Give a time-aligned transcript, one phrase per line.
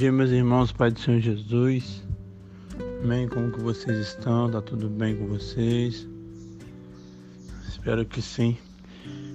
[0.00, 2.02] dia, meus irmãos, Pai do Senhor Jesus.
[3.04, 3.28] Amém?
[3.28, 4.50] Como que vocês estão?
[4.50, 6.08] Tá tudo bem com vocês?
[7.68, 8.56] Espero que sim.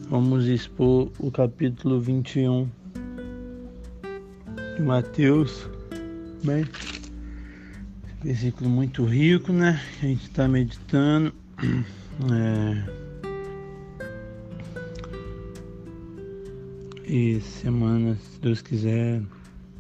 [0.10, 2.68] Vamos expor o capítulo 21
[4.76, 5.70] de Mateus.
[6.44, 6.66] Amém?
[8.24, 9.80] Versículo muito rico, né?
[10.02, 11.32] A gente está meditando.
[12.34, 13.06] É...
[17.08, 19.22] E semana, se Deus quiser,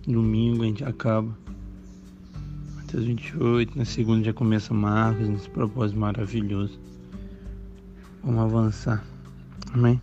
[0.08, 1.36] Domingo a gente acaba.
[2.84, 6.80] Até os 28, na segunda já começa Marcos, nesse propósito maravilhoso.
[8.24, 9.04] Vamos avançar.
[9.74, 10.00] Amém?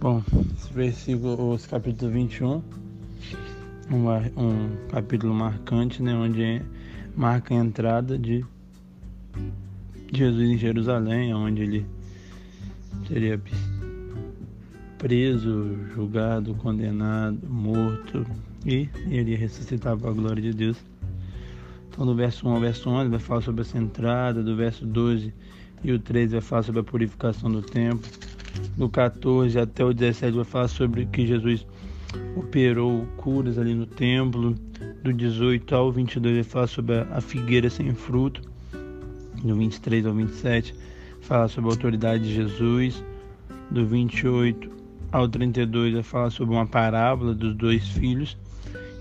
[0.00, 0.22] Bom,
[0.56, 2.62] esse versículo, esse capítulo 21,
[3.90, 6.14] um, um capítulo marcante, né?
[6.14, 6.62] Onde
[7.14, 8.44] marca a entrada de
[10.12, 11.86] Jesus em Jerusalém, onde ele
[13.06, 13.40] seria
[14.98, 18.26] preso, julgado, condenado, morto,
[18.66, 20.76] e ele ressuscitava a glória de Deus.
[21.88, 25.32] Então, do verso 1 ao verso 11 vai falar sobre essa entrada, do verso 12
[25.84, 28.08] e o 13 vai falar sobre a purificação do templo,
[28.76, 31.66] do 14 até o 17 vai falar sobre que Jesus
[32.36, 34.54] operou curas ali no templo,
[35.02, 38.42] do 18 ao 22 vai falar sobre a figueira sem fruto,
[39.42, 40.74] do 23 ao 27
[41.20, 43.04] fala sobre a autoridade de Jesus,
[43.70, 44.70] do 28
[45.10, 48.36] ao 32 vai falar sobre uma parábola dos dois filhos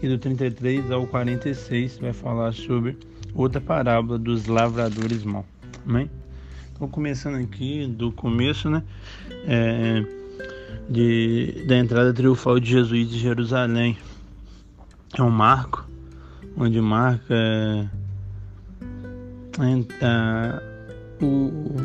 [0.01, 2.97] e do 33 ao 46 vai falar sobre
[3.33, 5.45] outra parábola dos lavradores maus.
[5.85, 6.09] Amém?
[6.73, 8.83] Então, começando aqui do começo, né?
[9.45, 10.03] É,
[10.89, 13.97] de, da entrada triunfal de Jesus de Jerusalém.
[15.17, 15.87] É um marco,
[16.57, 17.87] onde marca é,
[20.01, 21.75] é, o,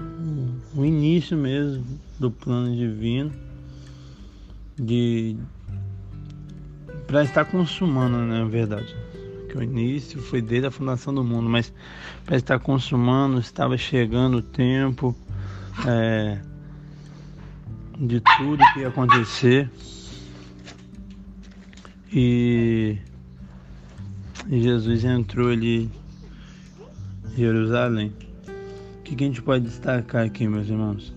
[0.75, 1.85] o início mesmo
[2.19, 3.33] do plano divino
[4.79, 5.37] de,
[7.07, 8.95] para estar consumando, né, na verdade.
[9.49, 11.73] Que o início foi desde a fundação do mundo, mas
[12.25, 15.17] para estar consumando, estava chegando o tempo
[15.87, 16.39] é,
[17.99, 19.71] de tudo que ia acontecer.
[22.13, 22.99] E,
[24.49, 25.91] e Jesus entrou ali
[27.33, 28.13] em Jerusalém.
[28.99, 31.15] O que, que a gente pode destacar aqui, meus irmãos?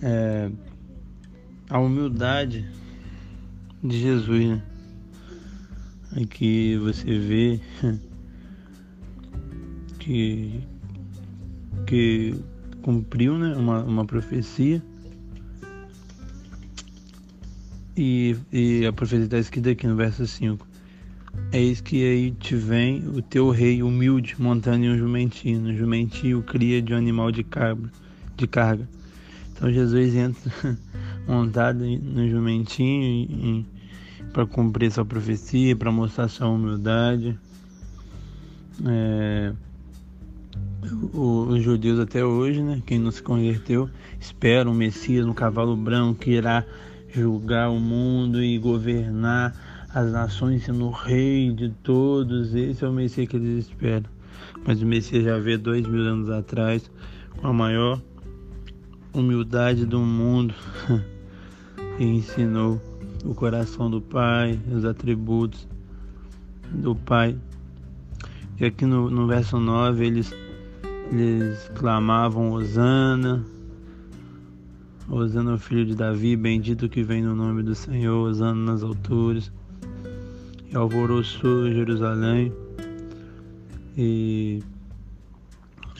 [0.00, 0.50] É,
[1.68, 2.66] a humildade
[3.82, 4.62] de Jesus, né?
[6.20, 7.60] Aqui você vê
[9.98, 10.60] que,
[11.86, 12.34] que
[12.82, 14.82] cumpriu né, uma, uma profecia.
[17.96, 20.66] E, e a profecia está escrita aqui no verso 5.
[21.50, 25.70] Eis que aí te vem o teu rei humilde montando em um jumentinho.
[25.70, 27.90] O jumentinho cria de um animal de, cabra,
[28.36, 28.86] de carga.
[29.52, 30.78] Então Jesus entra
[31.26, 33.64] montado no jumentinho
[34.32, 37.38] para cumprir sua profecia, para mostrar sua humildade.
[38.86, 39.52] É,
[41.12, 43.88] os judeus até hoje, né, quem não se converteu,
[44.18, 46.64] espera um Messias no cavalo branco que irá
[47.14, 49.54] julgar o mundo e governar
[49.94, 52.54] as nações sendo o rei de todos.
[52.54, 54.10] Esse é o Messias que eles esperam.
[54.66, 56.90] Mas o Messias já veio dois mil anos atrás
[57.36, 58.00] com a maior
[59.12, 60.54] humildade do mundo
[61.98, 62.80] e ensinou
[63.24, 65.66] o coração do Pai, os atributos
[66.70, 67.36] do Pai.
[68.58, 70.34] E aqui no, no verso 9 eles,
[71.10, 73.44] eles clamavam Osana,
[75.08, 79.52] Osana o filho de Davi, bendito que vem no nome do Senhor, Osana nas alturas.
[80.70, 82.52] E alvoroçou Jerusalém.
[83.96, 84.62] E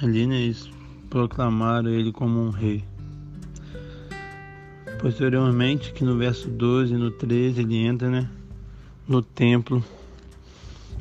[0.00, 0.70] ali né, eles
[1.10, 2.82] proclamaram ele como um rei.
[5.02, 8.30] Posteriormente, que no verso 12 e no 13 ele entra né,
[9.06, 9.84] no templo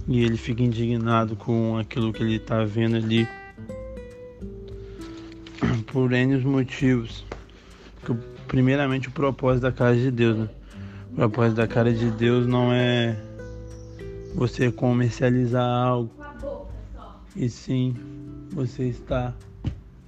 [0.08, 3.28] e ele fica indignado com aquilo que ele está vendo ali
[5.94, 7.24] por N motivos.
[8.48, 10.36] Primeiramente, o propósito da casa de Deus.
[10.36, 10.50] Né?
[11.12, 13.16] O propósito da casa de Deus não é
[14.34, 16.12] você comercializar algo,
[17.36, 17.96] e sim
[18.50, 19.38] você estar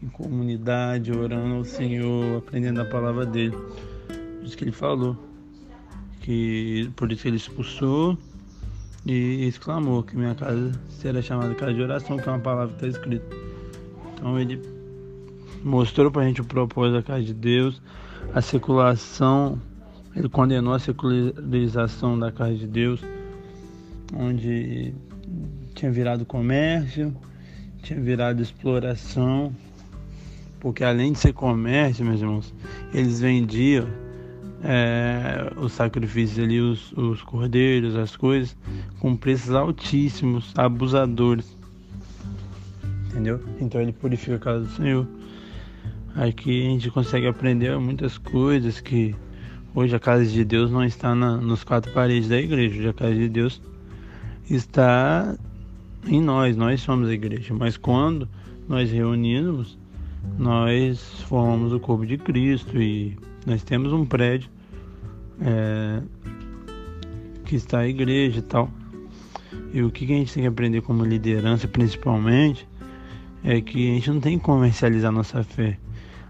[0.03, 3.55] em comunidade, orando ao Senhor, aprendendo a palavra dele.
[3.55, 5.17] Por isso que ele falou.
[6.19, 8.17] Que por isso que ele expulsou
[9.05, 12.85] e exclamou que minha casa será chamada casa de oração, que é uma palavra que
[12.85, 13.35] está escrita.
[14.13, 14.61] Então ele
[15.63, 17.81] mostrou para a gente o propósito da casa de Deus,
[18.33, 19.59] a seculação,
[20.15, 23.01] ele condenou a secularização da casa de Deus,
[24.13, 24.93] onde
[25.73, 27.15] tinha virado comércio,
[27.81, 29.53] tinha virado exploração,
[30.63, 32.53] porque além de ser comércio, meus irmãos,
[32.93, 33.85] eles vendiam
[34.63, 38.55] é, os sacrifícios ali, os, os cordeiros, as coisas,
[38.97, 41.57] com preços altíssimos, abusadores.
[43.07, 43.41] Entendeu?
[43.59, 45.05] Então ele purifica a casa do Senhor.
[46.15, 49.13] Aqui a gente consegue aprender muitas coisas que
[49.75, 52.79] hoje a casa de Deus não está na, nos quatro paredes da igreja.
[52.79, 53.61] Hoje a casa de Deus
[54.49, 55.35] está
[56.07, 57.53] em nós, nós somos a igreja.
[57.53, 58.29] Mas quando
[58.65, 59.77] nós reunimos,
[60.37, 64.49] nós formamos o corpo de Cristo e nós temos um prédio
[65.41, 66.01] é,
[67.45, 68.69] que está a igreja e tal.
[69.73, 72.67] E o que a gente tem que aprender como liderança, principalmente,
[73.43, 75.77] é que a gente não tem que comercializar nossa fé.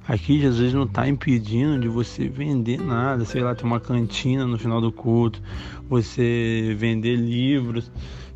[0.07, 4.57] Aqui Jesus não está impedindo de você vender nada, sei lá, ter uma cantina no
[4.57, 5.41] final do culto,
[5.87, 7.89] você vender livros.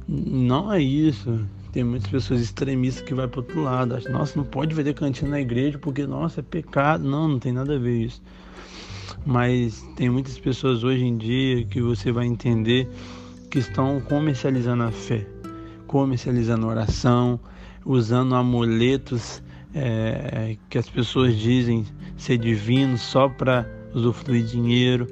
[0.07, 1.45] Não é isso.
[1.71, 3.95] Tem muitas pessoas extremistas que vai para outro lado.
[3.95, 7.03] Acham, nossa, não pode vender cantina na igreja porque, nossa, é pecado.
[7.03, 8.21] Não, não tem nada a ver isso.
[9.25, 12.89] Mas tem muitas pessoas hoje em dia que você vai entender
[13.51, 15.25] que estão comercializando a fé,
[15.85, 17.39] comercializando a oração,
[17.85, 19.41] usando amuletos
[19.73, 21.85] é, que as pessoas dizem
[22.17, 25.07] ser divinos só para usufruir dinheiro.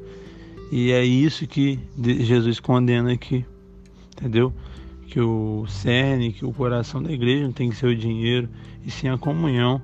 [0.72, 3.46] E é isso que Jesus condena aqui,
[4.12, 4.54] entendeu?
[5.08, 8.50] Que o cerne, que o coração da igreja não tem que ser o dinheiro,
[8.84, 9.82] e sim a comunhão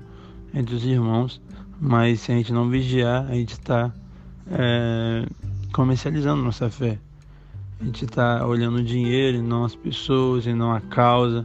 [0.52, 1.40] entre os irmãos.
[1.80, 3.92] Mas se a gente não vigiar, a gente está
[4.50, 5.26] é,
[5.72, 6.98] comercializando nossa fé.
[7.80, 11.44] A gente está olhando o dinheiro e não as pessoas e não a causa,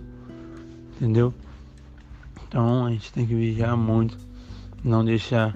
[0.96, 1.34] entendeu?
[2.48, 4.18] Então a gente tem que vigiar muito,
[4.84, 5.56] não deixar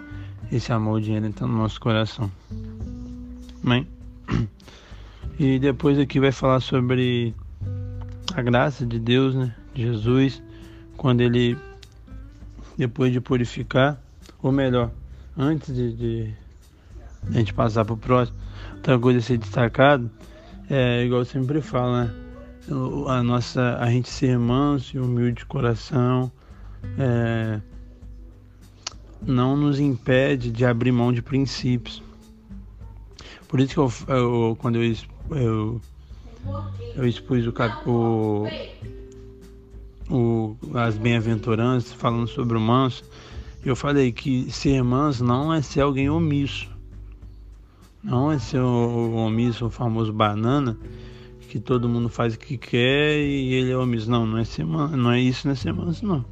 [0.51, 2.31] esse amor, o dinheiro entrar no nosso coração.
[3.63, 3.87] Amém?
[5.39, 7.33] E depois aqui vai falar sobre
[8.35, 9.53] a graça de Deus, né?
[9.73, 10.41] Jesus,
[10.97, 11.57] quando ele,
[12.77, 14.01] depois de purificar,
[14.41, 14.91] ou melhor,
[15.37, 16.33] antes de, de
[17.29, 18.37] a gente passar para o próximo,
[18.75, 20.09] outra coisa a ser destacado,
[20.69, 22.13] é igual eu sempre falo, né?
[23.07, 26.31] A nossa, a gente ser manso e humilde de coração,
[26.97, 27.59] é,
[29.21, 32.01] não nos impede de abrir mão de princípios.
[33.47, 34.95] Por isso que eu, eu quando eu,
[35.31, 35.81] eu,
[36.95, 37.53] eu expus o,
[40.09, 43.03] o, o as bem-aventuranças falando sobre o manso,
[43.63, 46.69] eu falei que ser manso não é ser alguém omisso.
[48.03, 50.75] Não é ser o omisso, o famoso banana,
[51.47, 54.09] que todo mundo faz o que quer e ele é omisso.
[54.09, 56.25] Não, não é ser manso, não é isso, não é ser manso, não.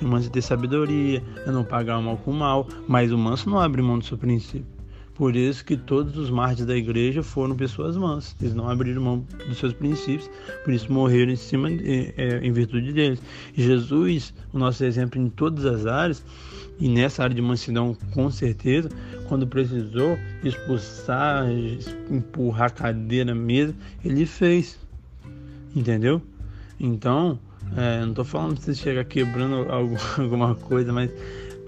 [0.00, 3.18] O manso é ter sabedoria, é não pagar o mal com o mal, mas o
[3.18, 4.79] manso não abre mão do seu princípio.
[5.20, 8.34] Por isso que todos os mártires da igreja foram pessoas mansas.
[8.40, 10.30] Eles não abriram mão dos seus princípios,
[10.64, 13.20] por isso morreram em cima, é, em virtude deles.
[13.52, 16.24] Jesus, o nosso exemplo em todas as áreas,
[16.78, 18.88] e nessa área de mansidão, com certeza,
[19.28, 21.44] quando precisou expulsar,
[22.10, 24.78] empurrar a cadeira mesmo, ele fez.
[25.76, 26.22] Entendeu?
[26.80, 27.38] Então,
[27.76, 29.66] é, não estou falando para você chegar quebrando
[30.16, 31.10] alguma coisa, mas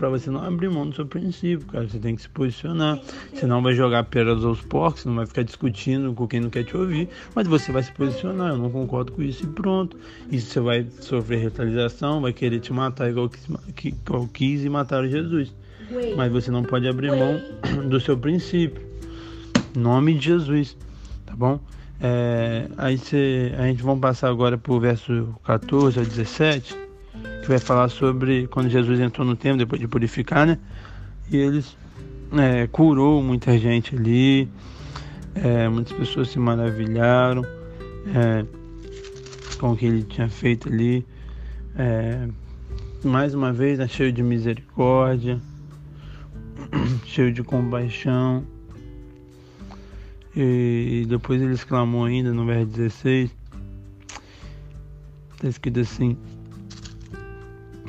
[0.03, 1.89] para você não abrir mão do seu princípio, cara.
[1.89, 2.99] Você tem que se posicionar.
[3.33, 6.65] Você não vai jogar pedras aos porcos, não vai ficar discutindo com quem não quer
[6.65, 8.49] te ouvir, mas você vai se posicionar.
[8.49, 9.97] Eu não concordo com isso e pronto.
[10.29, 15.07] Isso você vai sofrer retaliação, vai querer te matar igual que, igual quis e mataram
[15.07, 15.55] Jesus.
[16.17, 17.41] Mas você não pode abrir mão
[17.89, 18.85] do seu princípio.
[19.77, 20.77] Nome de Jesus,
[21.25, 21.61] tá bom?
[22.01, 26.82] É, aí cê, a gente vai passar agora para o verso 14 ao 17,
[27.43, 30.59] que vai falar sobre quando Jesus entrou no templo depois de purificar, né?
[31.29, 31.77] E eles
[32.33, 34.49] é, curou muita gente ali,
[35.35, 37.45] é, muitas pessoas se maravilharam
[38.15, 38.47] é,
[39.59, 41.05] com o que ele tinha feito ali.
[41.77, 42.29] É,
[43.05, 45.41] mais uma vez, né, cheio de misericórdia,
[47.05, 48.45] cheio de compaixão.
[50.35, 53.31] E depois ele exclamou ainda no verso 16,
[55.35, 56.17] está escrito assim: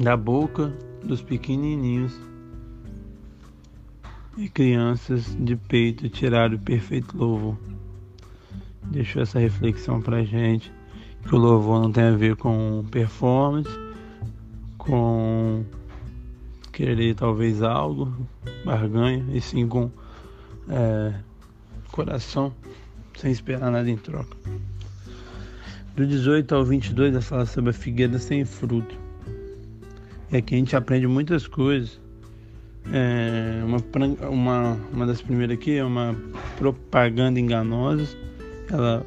[0.04, 0.68] Da boca
[1.02, 2.14] dos pequenininhos
[4.36, 7.58] e crianças de peito tiraram o perfeito louvor.
[8.84, 10.74] Deixou essa reflexão pra gente,
[11.26, 13.70] que o louvor não tem a ver com performance,
[14.78, 15.64] com
[16.74, 18.14] querer talvez algo,
[18.66, 19.90] barganha, e sim com
[20.68, 21.14] é,
[21.94, 22.54] coração,
[23.18, 24.36] sem esperar nada em troca.
[25.96, 29.03] Do 18 ao 22 vai falar sobre a figueira sem fruto.
[30.34, 32.02] É que a gente aprende muitas coisas.
[32.92, 33.78] É uma,
[34.30, 36.16] uma, uma das primeiras aqui é uma
[36.58, 38.08] propaganda enganosa.
[38.68, 39.06] Ela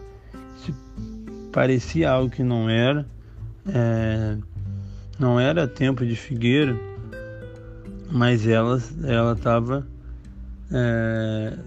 [1.50, 3.04] parecia algo que não era.
[3.66, 4.36] É,
[5.18, 6.78] não era tempo de figueira,
[8.08, 9.84] mas ela ela estava
[10.70, 11.58] é,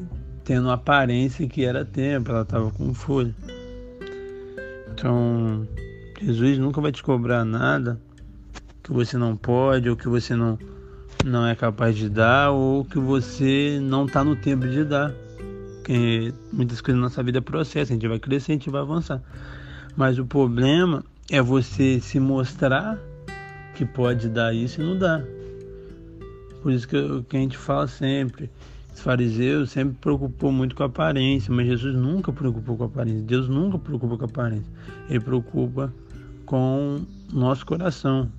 [0.46, 3.36] tendo aparência que era tempo, ela estava com folha.
[4.94, 5.68] Então,
[6.22, 8.00] Jesus nunca vai te cobrar nada
[8.90, 10.58] que você não pode ou que você não,
[11.24, 15.14] não é capaz de dar ou que você não está no tempo de dar.
[15.76, 19.22] Porque muitas coisas na nossa vida processo, a gente vai crescer, a gente vai avançar.
[19.96, 22.98] Mas o problema é você se mostrar
[23.76, 25.22] que pode dar isso e não dá.
[26.64, 28.50] Por isso que, que a gente fala sempre,
[28.94, 33.22] os fariseus sempre preocupou muito com a aparência, mas Jesus nunca preocupou com a aparência.
[33.22, 34.72] Deus nunca preocupa com a aparência.
[35.08, 35.94] Ele preocupa
[36.46, 38.30] com nosso coração.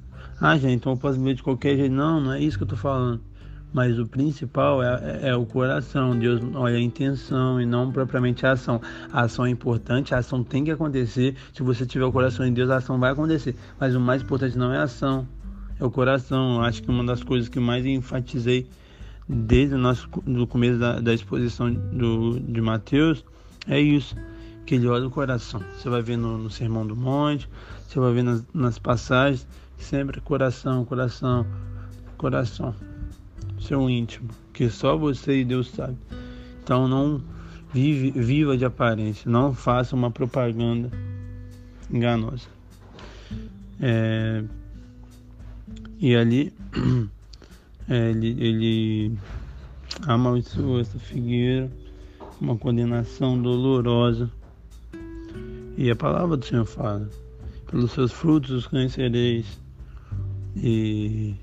[0.40, 1.94] Ah, gente, então eu posso viver de qualquer jeito.
[1.94, 3.20] Não, não é isso que eu estou falando.
[3.72, 6.18] Mas o principal é, é, é, o coração.
[6.18, 8.80] Deus olha a intenção e não propriamente a ação.
[9.12, 11.36] A ação é importante, a ação tem que acontecer.
[11.52, 13.54] Se você tiver o coração em Deus, a ação vai acontecer.
[13.78, 15.28] Mas o mais importante não é a ação,
[15.78, 16.56] é o coração.
[16.56, 18.66] Eu acho que uma das coisas que mais enfatizei
[19.28, 23.24] desde o nosso do começo da, da exposição do, de Mateus
[23.68, 24.16] é isso
[24.66, 25.62] que ele olha o coração.
[25.76, 27.48] Você vai ver no, no Sermão do Monte,
[27.86, 29.46] você vai ver nas, nas passagens,
[29.82, 31.46] sempre coração, coração,
[32.16, 32.74] coração
[33.60, 35.96] seu íntimo, que só você e Deus sabe.
[36.62, 37.22] Então não
[37.72, 40.90] vive, viva de aparência, não faça uma propaganda
[41.90, 42.48] enganosa.
[43.80, 44.44] É,
[45.98, 46.52] e ali
[47.88, 49.18] é, ele, ele
[50.06, 51.70] amaldiçoou essa figueira,
[52.40, 54.30] uma condenação dolorosa.
[55.76, 57.08] E a palavra do Senhor fala:
[57.70, 59.60] pelos seus frutos os conhecereis.
[60.56, 61.34] E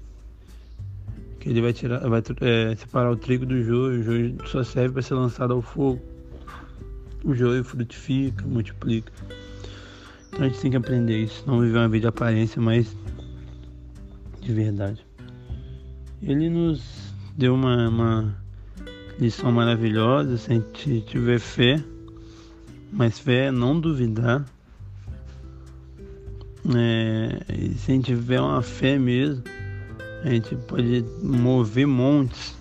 [1.40, 4.94] que ele vai tirar, vai é, separar o trigo do joio, o joio só serve
[4.94, 6.02] para ser lançado ao fogo.
[7.24, 9.12] O joio frutifica, multiplica.
[10.28, 12.96] Então a gente tem que aprender isso, não viver uma vida de aparência, mas
[14.42, 15.06] de verdade.
[16.22, 18.38] Ele nos deu uma, uma
[19.20, 21.84] lição maravilhosa se a gente tiver fé,
[22.92, 24.46] mas fé é não duvidar.
[26.76, 27.40] É,
[27.78, 29.44] se a gente tiver uma fé mesmo,
[30.24, 32.56] a gente pode mover montes,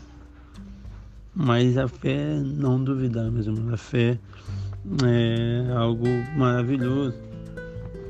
[1.34, 3.72] mas a fé é não duvidar mesmo.
[3.72, 4.18] A fé
[5.04, 7.16] é algo maravilhoso,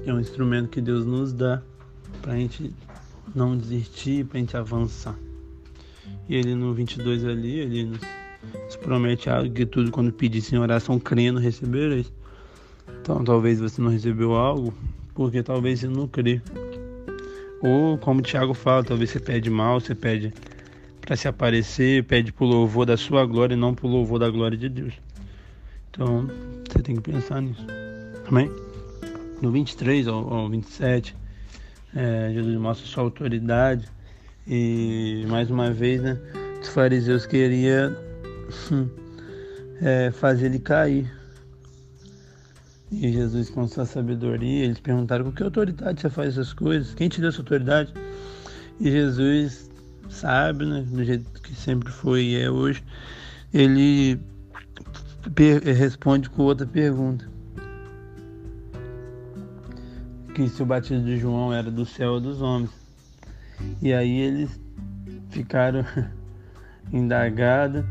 [0.04, 1.62] é um instrumento que Deus nos dá
[2.20, 2.74] para a gente
[3.34, 5.16] não desistir, para a gente avançar.
[6.28, 8.00] E ele no 22 ali, ele nos,
[8.64, 12.12] nos promete algo que tudo quando pedisse em oração crendo recebereis.
[13.00, 14.74] Então talvez você não recebeu algo
[15.16, 16.40] porque talvez você não crê.
[17.62, 20.32] Ou como o Tiago fala, talvez você pede mal, você pede
[21.00, 24.58] para se aparecer, pede pro louvor da sua glória e não pro louvor da glória
[24.58, 24.94] de Deus.
[25.90, 26.28] Então
[26.68, 27.66] você tem que pensar nisso.
[28.28, 28.50] Amém?
[29.40, 31.16] No 23 ou, ou 27,
[31.94, 33.88] é, Jesus mostra sua autoridade
[34.46, 36.18] e mais uma vez, né,
[36.60, 37.96] os fariseus queriam
[39.80, 41.10] é, fazer ele cair.
[42.90, 46.94] E Jesus, com sua sabedoria, eles perguntaram com que autoridade você faz essas coisas?
[46.94, 47.92] Quem te deu essa autoridade?
[48.78, 49.68] E Jesus
[50.08, 52.84] sabe, né, do jeito que sempre foi e é hoje,
[53.52, 54.20] ele
[55.76, 57.28] responde com outra pergunta.
[60.34, 62.70] Que se o batismo de João era do céu ou dos homens.
[63.82, 64.60] E aí eles
[65.30, 65.84] ficaram
[66.92, 67.84] indagados,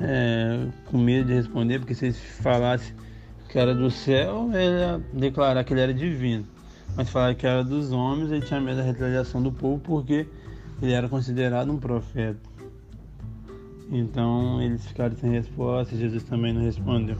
[0.00, 2.94] é, com medo de responder, porque se eles falassem
[3.48, 6.44] que era do céu, ele ia declarar que ele era divino.
[6.96, 10.26] Mas falar que era dos homens, ele tinha medo da retaliação do povo porque
[10.82, 12.40] ele era considerado um profeta.
[13.90, 17.16] Então eles ficaram sem resposta, Jesus também não respondeu.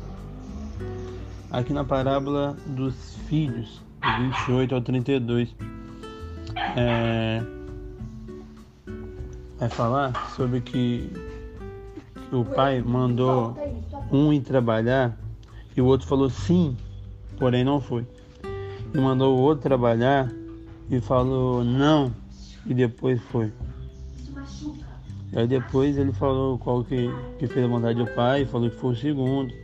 [1.50, 3.80] Aqui na parábola dos filhos,
[4.46, 5.54] 28 ao 32,
[6.76, 7.42] é,
[9.58, 11.10] vai falar sobre que
[12.30, 13.56] o pai mandou
[14.12, 15.16] um ir trabalhar
[15.78, 16.76] e o outro falou sim,
[17.38, 18.04] porém não foi.
[18.92, 20.28] E mandou o outro trabalhar
[20.90, 22.12] e falou não,
[22.66, 23.52] e depois foi.
[25.32, 27.08] Aí depois ele falou qual que,
[27.38, 29.54] que fez a vontade do pai, falou que foi o segundo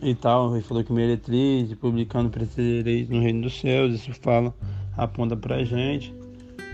[0.00, 0.54] e tal.
[0.54, 3.92] Ele falou que meretriz, publicando precedereis no reino dos céus.
[3.92, 4.54] Isso fala,
[4.96, 6.14] aponta pra gente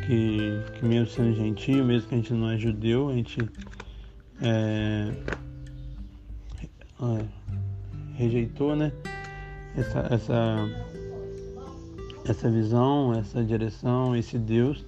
[0.07, 3.41] que, que mesmo sendo gentil, mesmo que a gente não é judeu, a gente
[4.41, 5.13] é,
[7.03, 7.36] é,
[8.17, 8.93] rejeitou, né?
[9.77, 10.69] Essa, essa,
[12.25, 14.85] essa visão, essa direção, esse Deus.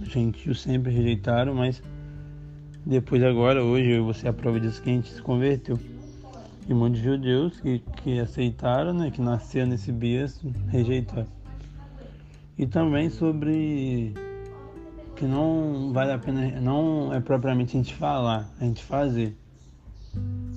[0.00, 1.82] Gentios sempre rejeitaram, mas
[2.84, 5.78] depois agora, hoje, você é a prova disso que a gente se converteu.
[6.68, 11.26] E muitos judeus que, que aceitaram, né, que nasceram nesse berço, rejeitaram.
[12.58, 14.14] E também sobre
[15.16, 19.34] que não vale a pena, não é propriamente a gente falar, a gente fazer.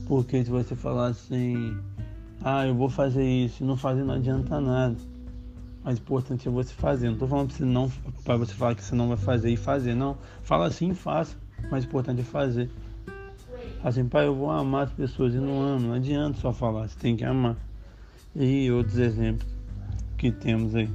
[0.07, 1.77] Porque se você falar assim,
[2.43, 4.95] ah, eu vou fazer isso, não fazer não adianta nada.
[5.83, 7.09] Mas importante é você fazer.
[7.09, 7.91] Não tô falando pra você não
[8.23, 10.17] para você falar que você não vai fazer e fazer, não.
[10.43, 11.35] Fala assim e faça.
[11.69, 12.69] Mas importante é fazer.
[13.83, 15.87] Assim, pai, eu vou amar as pessoas e não amo.
[15.87, 17.55] Não adianta só falar, você tem que amar.
[18.35, 19.47] E outros exemplos
[20.17, 20.89] que temos aí.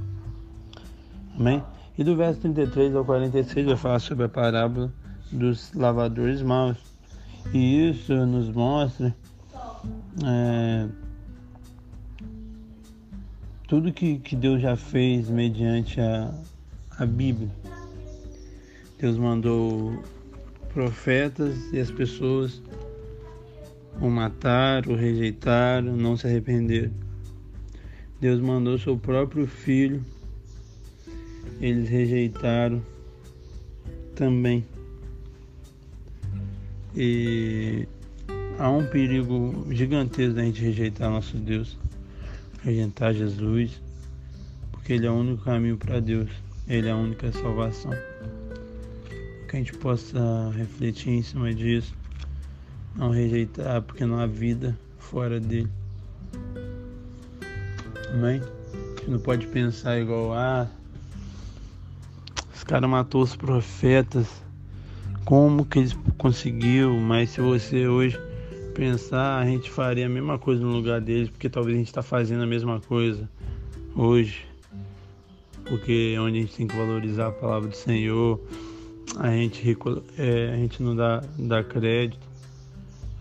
[1.37, 1.63] Amém?
[1.97, 4.91] E do verso 33 ao 46 vai falar sobre a parábola
[5.31, 6.92] dos lavadores maus.
[7.51, 9.15] E isso nos mostra
[10.25, 10.87] é,
[13.67, 16.33] tudo que, que Deus já fez mediante a,
[16.97, 17.49] a Bíblia.
[18.99, 20.01] Deus mandou
[20.73, 22.61] profetas e as pessoas
[23.99, 26.91] o mataram, o rejeitaram, não se arrependeram.
[28.19, 30.03] Deus mandou seu próprio filho,
[31.59, 32.81] eles rejeitaram
[34.15, 34.65] também.
[36.95, 37.87] E
[38.59, 41.77] há um perigo gigantesco da gente rejeitar nosso Deus,
[42.61, 43.81] rejeitar Jesus,
[44.71, 46.29] porque Ele é o único caminho para Deus,
[46.67, 47.91] Ele é a única salvação.
[49.49, 51.95] Que a gente possa refletir em cima disso,
[52.95, 55.69] não rejeitar, porque não há vida fora dele.
[58.13, 58.39] Amém?
[58.39, 60.67] A gente não pode pensar igual, ah,
[62.53, 64.43] os caras matou os profetas
[65.25, 68.19] como que eles conseguiu, mas se você hoje
[68.73, 72.01] pensar, a gente faria a mesma coisa no lugar deles, porque talvez a gente está
[72.01, 73.29] fazendo a mesma coisa
[73.95, 74.45] hoje,
[75.65, 78.39] porque é onde a gente tem que valorizar a palavra do Senhor,
[79.19, 79.77] a gente,
[80.17, 82.27] é, a gente não dá, dá crédito,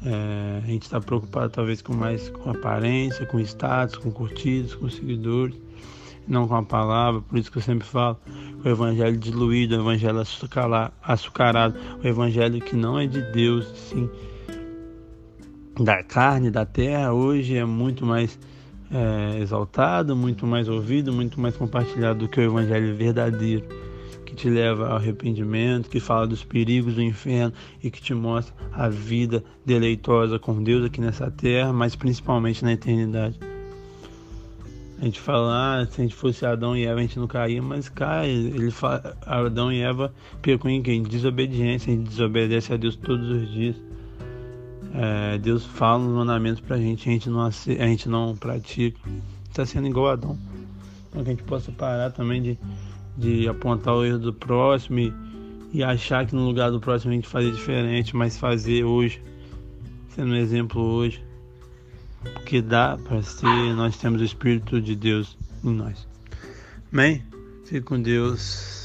[0.04, 4.88] é, a gente está preocupado talvez com mais com aparência, com status, com curtidos, com
[4.88, 5.54] seguidores,
[6.26, 8.18] não com a palavra, por isso que eu sempre falo,
[8.64, 10.22] o evangelho diluído, o evangelho
[11.02, 14.08] açucarado, o evangelho que não é de Deus, sim,
[15.80, 18.38] da carne, da terra, hoje é muito mais
[18.90, 23.64] é, exaltado, muito mais ouvido, muito mais compartilhado do que o evangelho verdadeiro,
[24.26, 28.54] que te leva ao arrependimento, que fala dos perigos do inferno e que te mostra
[28.72, 33.51] a vida deleitosa com Deus aqui nessa terra, mas principalmente na eternidade.
[35.02, 37.60] A gente fala, ah, se a gente fosse Adão e Eva, a gente não caía,
[37.60, 38.30] mas cai.
[38.30, 41.02] Ele fala, Adão e Eva pecam em quem?
[41.02, 43.74] Desobediência, a gente desobedece a Deus todos os dias.
[44.94, 48.96] É, Deus fala nos mandamentos pra gente, a gente não, a gente não pratica.
[49.50, 50.38] Está sendo igual a Adão.
[51.08, 52.58] Então que a gente possa parar também de,
[53.18, 55.12] de apontar o erro do próximo e,
[55.72, 59.20] e achar que no lugar do próximo a gente fazer diferente, mas fazer hoje,
[60.10, 61.31] sendo um exemplo hoje
[62.22, 66.06] porque dá para ser, nós temos o Espírito de Deus em nós.
[66.92, 67.24] Amém?
[67.64, 68.81] Fique com Deus.